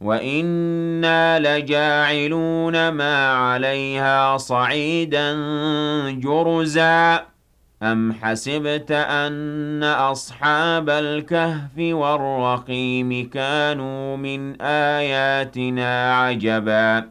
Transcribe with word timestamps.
وَإِنَّا 0.00 1.38
لَجَاعِلُونَ 1.38 2.88
مَا 2.88 3.32
عَلَيْهَا 3.32 4.36
صَعِيدًا 4.36 5.32
جُرُزًا 6.10 7.26
أَمْ 7.82 8.12
حَسِبْتَ 8.12 8.90
أَنَّ 8.90 9.82
أَصْحَابَ 9.84 10.90
الْكَهْفِ 10.90 11.78
وَالرَّقِيمِ 11.78 13.30
كَانُوا 13.30 14.16
مِنْ 14.16 14.62
آيَاتِنَا 14.62 16.14
عَجَبًا 16.16 17.10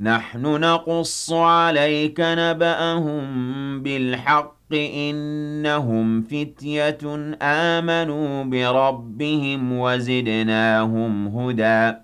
نَحْنُ 0.00 0.42
نَقُصُّ 0.60 1.32
عَلَيْكَ 1.32 2.20
نَبَأَهُم 2.20 3.82
بِالْحَقِّ 3.82 4.54
ۚ 4.70 4.74
إِنَّهُمْ 4.74 6.22
فِتْيَةٌ 6.22 7.34
آمَنُوا 7.42 8.44
بِرَبِّهِمْ 8.44 9.72
وَزِدْنَاهُمْ 9.78 11.26
هُدًى. 11.28 12.03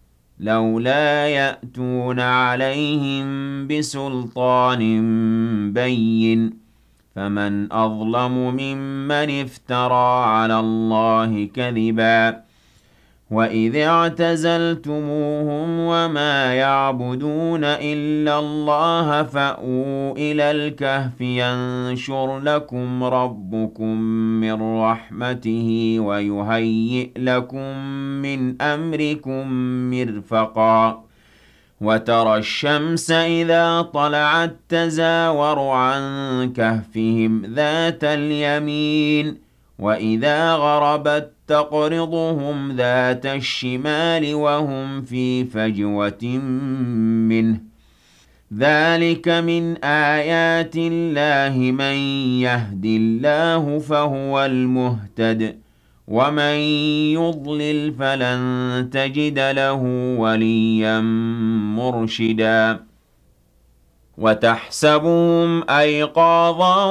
لولا 0.41 1.27
يأتون 1.27 2.19
عليهم 2.19 3.27
بسلطان 3.67 4.81
بين 5.73 6.53
فمن 7.15 7.73
أظلم 7.73 8.31
ممن 8.31 9.41
افترى 9.41 10.23
على 10.25 10.59
الله 10.59 11.45
كذبا 11.45 12.50
وَإِذِ 13.31 13.75
اعْتَزَلْتُمُوهُمْ 13.75 15.69
وَمَا 15.79 16.53
يَعْبُدُونَ 16.53 17.63
إِلَّا 17.63 18.39
اللَّهَ 18.39 19.23
فَأْوُوا 19.23 20.11
إِلَى 20.17 20.51
الْكَهْفِ 20.51 21.21
يَنشُرْ 21.21 22.39
لَكُمْ 22.39 23.03
رَبُّكُم 23.03 23.97
مِّن 24.41 24.61
رَّحْمَتِهِ 24.81 25.97
وَيُهَيِّئْ 25.99 27.11
لَكُم 27.17 27.77
مِّنْ 28.21 28.61
أَمْرِكُم 28.61 29.47
مِّرْفَقًا 29.91 31.03
وَتَرَى 31.81 32.37
الشَّمْسَ 32.37 33.11
إِذَا 33.11 33.81
طَلَعَت 33.81 34.55
تَّزَاوَرُ 34.69 35.59
عَن 35.69 36.01
كَهْفِهِمْ 36.53 37.45
ذَاتَ 37.45 38.03
الْيَمِينِ 38.03 39.37
وَإِذَا 39.79 40.53
غَرَبَت 40.53 41.31
تَّقْرِضُهُمْ 41.51 42.71
ذَاتَ 42.71 43.25
الشِّمَالِ 43.25 44.35
وَهُمْ 44.35 45.01
فِي 45.01 45.45
فَجْوَةٍ 45.45 46.23
مِّنْهُ 47.31 47.55
ۚ. 47.57 47.61
ذَٰلِكَ 48.53 49.27
مِنْ 49.27 49.83
آيَاتِ 49.83 50.75
اللَّهِ 50.75 51.71
ۚ 51.71 51.73
مَن 51.73 51.95
يَهْدِ 52.41 52.85
اللَّهُ 52.85 53.79
فَهُوَ 53.79 54.45
الْمُهْتَدِ 54.45 55.43
ۖ 55.51 55.55
وَمَن 56.07 56.55
يُضْلِلْ 57.19 57.93
فَلَن 57.99 58.89
تَجِدَ 58.91 59.39
لَهُ 59.39 59.81
وَلِيًّا 60.19 60.99
مُّرْشِدًا. 61.79 62.79
وَتَحْسَبُهُمْ 64.17 65.69
أَيْقَاظًا 65.69 66.85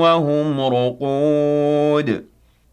وَهُمْ 0.00 0.60
رُقُودٌ. 0.60 2.27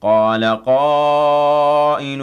قَالَ 0.00 0.44
قَائِلٌ 0.44 2.22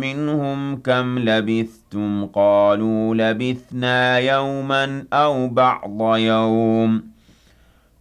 مِّنْهُمْ 0.00 0.76
كَمْ 0.76 1.18
لَبِثْتُمْ 1.18 2.26
ۖ؟ 2.26 2.30
قَالُوا 2.34 3.14
لَبِثْنَا 3.14 4.18
يَوْمًا 4.18 5.04
أَوْ 5.12 5.48
بَعْضَ 5.48 6.16
يَوْمٍ. 6.16 7.17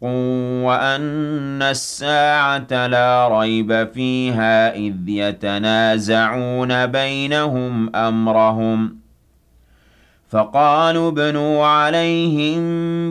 وأن 0.00 1.62
الساعة 1.62 2.86
لا 2.86 3.28
ريب 3.40 3.88
فيها 3.94 4.74
إذ 4.74 4.94
يتنازعون 5.08 6.86
بينهم 6.86 7.96
أمرهم. 7.96 8.96
فقالوا 10.30 11.10
ابنوا 11.10 11.66
عليهم 11.66 12.58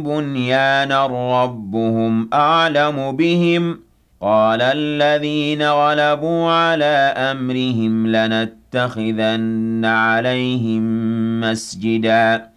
بنيانا 0.04 1.06
ربهم 1.44 2.30
أعلم 2.34 3.12
بهم. 3.12 3.80
قال 4.22 4.62
الذين 4.62 5.64
غلبوا 5.64 6.52
على 6.52 7.14
أمرهم 7.18 8.08
لنتخذن 8.08 9.86
عليهم 9.86 10.84
مسجداً. 11.42 12.57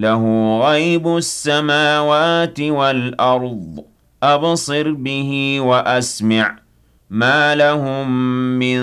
له 0.00 0.58
غيب 0.60 1.16
السماوات 1.16 2.60
والأرض. 2.60 3.84
أبصر 4.22 4.92
به 4.92 5.60
وأسمع. 5.60 6.58
ما 7.10 7.54
لهم 7.54 8.10
من 8.58 8.80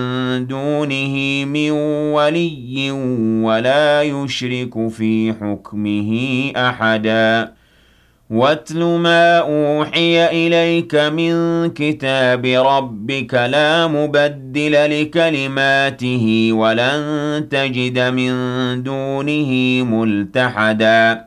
دونه 0.47 1.45
من 1.45 1.71
ولي 2.11 2.91
ولا 3.43 4.03
يشرك 4.03 4.87
في 4.87 5.33
حكمه 5.33 6.11
أحدا. 6.55 7.56
واتل 8.29 8.83
ما 8.83 9.37
أوحي 9.37 10.27
إليك 10.27 10.95
من 10.95 11.33
كتاب 11.69 12.45
ربك 12.45 13.33
لا 13.33 13.87
مبدل 13.87 15.01
لكلماته 15.01 16.49
ولن 16.51 17.47
تجد 17.51 17.99
من 17.99 18.33
دونه 18.83 19.51
ملتحدا. 19.83 21.26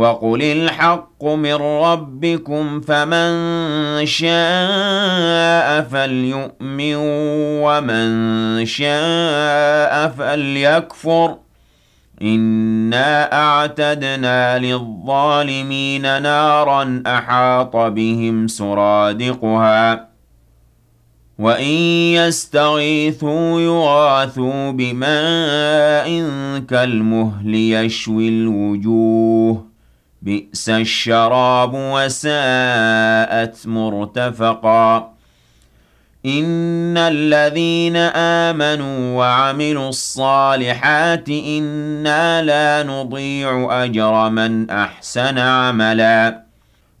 وقل 0.00 0.42
الحق 0.42 1.24
من 1.24 1.54
ربكم 1.54 2.80
فمن 2.80 3.30
شاء 4.06 5.82
فليؤمن 5.82 6.94
ومن 7.64 8.06
شاء 8.66 10.08
فليكفر 10.08 11.36
إنا 12.22 13.32
أعتدنا 13.32 14.58
للظالمين 14.58 16.22
نارا 16.22 17.02
أحاط 17.06 17.76
بهم 17.76 18.48
سرادقها 18.48 20.08
وإن 21.38 21.74
يستغيثوا 22.14 23.60
يغاثوا 23.60 24.70
بماء 24.70 26.08
كالمهل 26.68 27.54
يشوي 27.54 28.28
الوجوه 28.28 29.69
بئس 30.22 30.68
الشراب 30.68 31.74
وساءت 31.74 33.66
مرتفقا. 33.66 35.12
إن 36.26 36.96
الذين 36.96 37.96
آمنوا 37.96 39.18
وعملوا 39.18 39.88
الصالحات 39.88 41.28
إنا 41.28 42.42
لا 42.42 42.82
نضيع 42.82 43.84
أجر 43.84 44.30
من 44.30 44.70
أحسن 44.70 45.38
عملاً. 45.38 46.49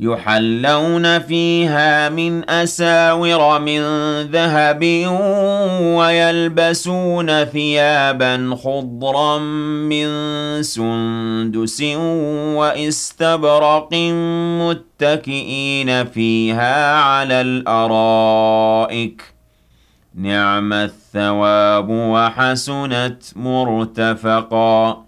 يحلون 0.00 1.18
فيها 1.18 2.08
من 2.08 2.50
أساور 2.50 3.60
من 3.60 3.80
ذهب 4.22 4.82
ويلبسون 5.82 7.44
ثيابا 7.44 8.58
خضرا 8.62 9.38
من 9.88 10.08
سندس 10.62 11.82
وإستبرق 12.56 13.94
متكئين 14.62 16.04
فيها 16.04 16.94
على 16.94 17.40
الأرائك. 17.40 19.22
نعم 20.14 20.72
الثواب 20.72 21.88
وحسنت 21.88 23.22
مرتفقا. 23.36 25.07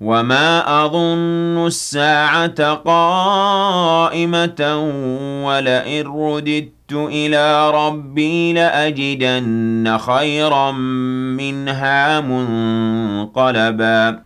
وما 0.00 0.84
أظن 0.84 1.66
الساعة 1.66 2.74
قائمة 2.74 4.60
ولئن 5.46 6.06
رددت 6.06 6.92
إلى 6.92 7.70
ربي 7.70 8.52
لأجدن 8.52 9.98
خيرا 9.98 10.72
منها 11.40 12.20
منقلبا 12.20 14.25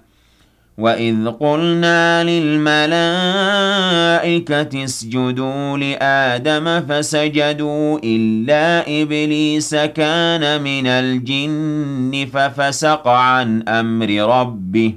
وَإِذْ 0.81 1.27
قُلْنَا 1.27 2.23
لِلْمَلَائِكَةِ 2.23 2.83
اسْجُدُوا 4.83 5.77
لِآدَمَ 5.77 6.81
فَسَجَدُوا 6.89 7.99
إِلَّا 8.03 9.01
إِبْلِيسَ 9.01 9.75
كَانَ 9.75 10.61
مِنَ 10.61 10.87
الْجِنِّ 10.87 12.27
فَفَسَقَ 12.33 13.07
عَنْ 13.07 13.69
أَمْرِ 13.69 14.09
رَبِّهِ 14.39 14.93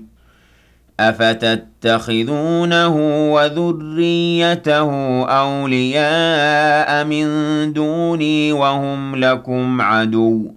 أَفَتَتَّخِذُونَهُ 1.00 2.96
وَذُرِّيَّتَهُ 3.34 4.90
أَوْلِيَاءَ 5.24 7.04
مِن 7.04 7.26
دُونِي 7.72 8.52
وَهُمْ 8.52 9.16
لَكُمْ 9.16 9.80
عَدُوٌّ 9.80 10.48
ۚ 10.48 10.52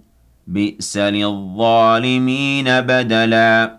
بِئْسَ 0.46 0.96
لِلظَّالِمِينَ 0.96 2.64
بَدَلًا 2.80 3.77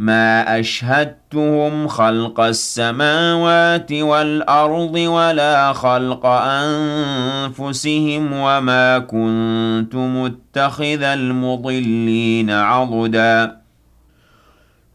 مَا 0.00 0.60
أَشْهَدتُّهُمْ 0.60 1.88
خَلْقَ 1.88 2.40
السَّمَاوَاتِ 2.40 3.92
وَالْأَرْضِ 3.92 4.94
وَلَا 4.94 5.72
خَلْقَ 5.72 6.26
أَنفُسِهِمْ 6.26 8.32
وَمَا 8.32 8.98
كُنتُ 8.98 9.94
مُتَّخِذَ 9.94 11.02
الْمُضِلِّينَ 11.02 12.50
عَضُدًا. 12.50 13.56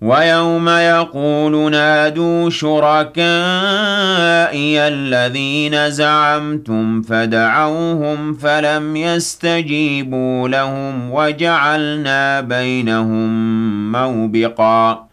وَيَوْمَ 0.01 0.69
يَقُولُ 0.69 1.71
نَادُوا 1.71 2.49
شُرَكَائِيَ 2.49 3.27
الَّذِينَ 4.87 5.89
زَعَمْتُمْ 5.89 7.01
فَدَعَوْهُمْ 7.01 8.33
فَلَمْ 8.33 8.95
يَسْتَجِيبُوا 8.95 10.47
لَهُمْ 10.47 11.11
وَجَعَلْنَا 11.11 12.41
بَيْنَهُم 12.41 13.91
مَّوْبِقًا 13.91 15.05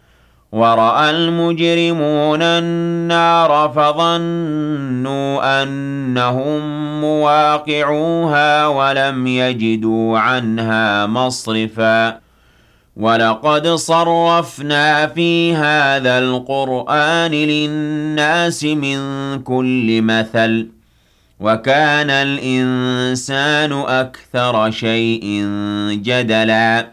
وَرَأَى 0.51 1.09
الْمُجْرِمُونَ 1.09 2.41
النَّارَ 2.41 3.71
فَظَنُّوا 3.75 5.63
أَنَّهُم 5.63 6.61
مُّوَاقِعُوهَا 7.01 8.67
وَلَمْ 8.67 9.27
يَجِدُوا 9.27 10.19
عَنْهَا 10.19 11.05
مَصْرِفًا 11.05 12.22
وَلَقَدْ 12.97 13.67
صَرَّفْنَا 13.67 15.07
فِي 15.07 15.55
هَٰذَا 15.55 16.19
الْقُرْآنِ 16.19 17.31
لِلنَّاسِ 17.31 18.63
مِن 18.63 18.99
كُلِّ 19.41 20.01
مَثَلٍ 20.01 20.67
ۚ 20.69 20.73
وَكَانَ 21.39 22.09
الْإِنسَانُ 22.09 23.71
أَكْثَرَ 23.71 24.71
شَيْءٍ 24.71 25.23
جَدَلًا. 26.03 26.92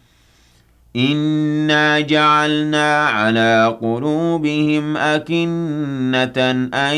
إِنَّا 0.95 1.99
جَعَلْنَا 1.99 3.05
عَلَىٰ 3.05 3.77
قُلُوبِهِمْ 3.81 4.97
أَكِنَّةً 4.97 6.51
أَن 6.73 6.95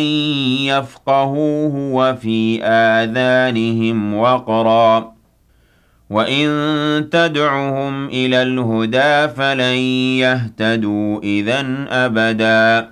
يَفْقَهُوهُ 0.66 1.76
وَفِي 1.76 2.64
آذَانِهِمْ 2.64 4.14
وَقْرًا 4.14 5.00
ۚ 5.00 5.06
وَإِن 6.10 6.50
تَدْعُهُمْ 7.12 8.06
إِلَى 8.08 8.42
الْهُدَىٰ 8.44 9.28
فَلَن 9.38 9.78
يَهْتَدُوا 10.20 11.20
إِذًا 11.24 11.86
أَبَدًا 11.90 12.92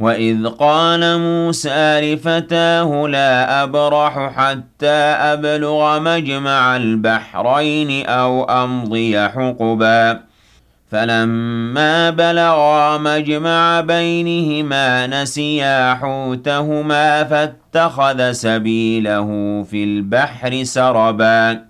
وَإِذْ 0.00 0.46
قَالَ 0.46 1.18
مُوسَىٰ 1.18 2.00
لِفَتَاهُ 2.00 3.08
لَا 3.08 3.62
أَبْرَحُ 3.62 4.32
حَتَّىٰ 4.36 5.00
أَبْلُغَ 5.32 6.00
مَجْمَعَ 6.00 6.76
الْبَحْرَيْنِ 6.76 8.06
أَوْ 8.06 8.44
أَمْضِيَ 8.44 9.28
حُقُبًا 9.28 10.20
فَلَمَّا 10.90 12.10
بَلَغَا 12.10 12.98
مَجْمَعَ 12.98 13.80
بَيْنِهِمَا 13.80 15.06
نَسِيَا 15.06 15.94
حُوتَهُمَا 15.94 17.24
فَاتَّخَذَ 17.24 18.32
سَبِيلَهُ 18.32 19.28
فِي 19.70 19.84
الْبَحْرِ 19.84 20.62
سَرَبًا 20.62 21.69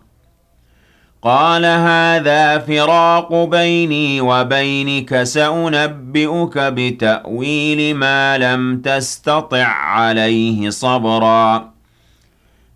قال 1.23 1.65
هذا 1.65 2.57
فراق 2.57 3.43
بيني 3.43 4.21
وبينك 4.21 5.23
سأنبئك 5.23 6.57
بتأويل 6.57 7.95
ما 7.95 8.37
لم 8.37 8.81
تستطع 8.81 9.65
عليه 9.65 10.69
صبرا. 10.69 11.71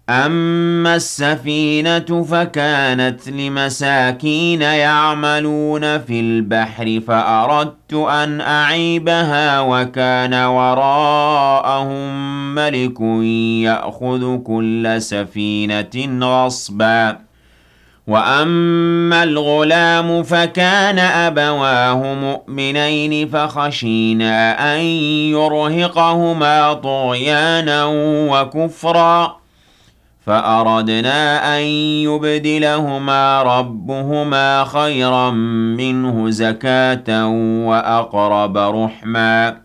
أما 0.09 0.95
السفينة 0.95 2.23
فكانت 2.23 3.29
لمساكين 3.29 4.61
يعملون 4.61 5.99
في 5.99 6.19
البحر 6.19 7.01
فأردت 7.07 7.93
أن 7.93 8.41
أعيبها 8.41 9.59
وكان 9.61 10.33
وراءهم 10.33 12.05
ملك 12.55 13.01
يأخذ 13.65 14.37
كل 14.37 14.95
سفينة 15.01 16.19
غصباً. 16.21 17.25
وأما 18.07 19.23
الغلام 19.23 20.23
فكان 20.23 20.99
أبواه 20.99 22.13
مؤمنين 22.13 23.29
فخشينا 23.29 24.75
أن 24.75 24.79
يرهقهما 25.33 26.73
طغيانا 26.73 27.85
وكفرا 28.31 29.37
فأردنا 30.25 31.57
أن 31.57 31.61
يبدلهما 32.07 33.43
ربهما 33.43 34.63
خيرا 34.63 35.31
منه 35.77 36.29
زكاة 36.29 37.27
وأقرب 37.67 38.57
رحمًا 38.57 39.64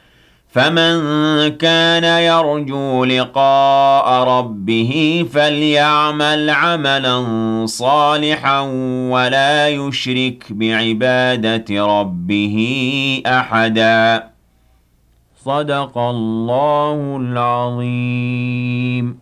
فَمَن 0.51 0.97
كَانَ 1.47 2.03
يَرْجُو 2.03 3.05
لِقَاءَ 3.05 4.23
رَبِّهِ 4.23 5.25
فَلْيَعْمَلْ 5.33 6.49
عَمَلًا 6.49 7.25
صَالِحًا 7.65 8.59
وَلَا 9.11 9.69
يُشْرِكْ 9.69 10.43
بِعِبَادَةِ 10.49 11.65
رَبِّهِ 11.69 12.57
أَحَدًا. 13.25 14.29
صدق 15.45 15.97
الله 15.97 17.17
العظيم. 17.21 19.20